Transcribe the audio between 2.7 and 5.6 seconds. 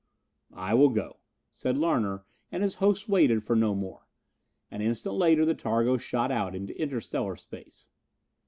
hosts waited for no more. An instant later the